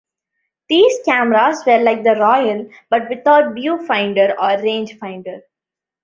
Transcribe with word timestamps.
These 0.67 0.97
cameras 1.05 1.61
were 1.67 1.77
like 1.77 2.03
the 2.03 2.15
Royal 2.15 2.67
but 2.89 3.07
without 3.07 3.53
viewfinder 3.53 4.31
or 4.33 4.59
rangefinder. 4.59 5.41